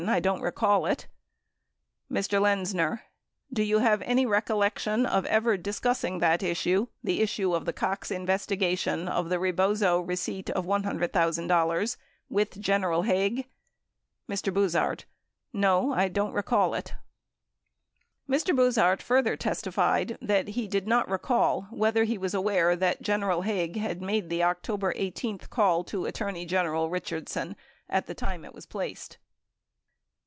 [0.07, 1.05] I don't recall it.
[2.11, 2.41] Mr.
[2.41, 3.03] Lenzner.
[3.53, 8.09] Do you have any recollection of ever discussing that issue, the issue of the Cox
[8.09, 11.97] investigation of the Rebozo receipt of $100,000,
[12.31, 13.47] with General Haig?
[14.27, 14.51] Mr.
[14.51, 15.05] Buzhardt.
[15.53, 16.95] No, I don't recall it.
[18.25, 18.55] 1 Mr.
[18.55, 23.75] Buzhardt further testified that he did not recall whether he was aware that General Haig
[23.75, 27.55] had made the October 18 call to Attorney General Richardson
[27.87, 29.19] at the time it was placed.